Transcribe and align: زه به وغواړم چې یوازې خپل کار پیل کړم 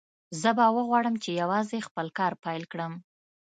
زه 0.41 0.49
به 0.57 0.65
وغواړم 0.75 1.15
چې 1.23 1.29
یوازې 1.41 1.85
خپل 1.87 2.07
کار 2.17 2.33
پیل 2.43 2.63
کړم 2.71 2.93